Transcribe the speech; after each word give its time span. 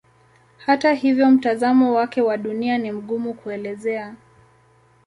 Hata 0.57 0.93
hivyo 0.93 1.31
mtazamo 1.31 1.93
wake 1.93 2.21
wa 2.21 2.37
Dunia 2.37 2.77
ni 2.77 2.91
mgumu 2.91 3.33
kuelezea. 3.33 4.15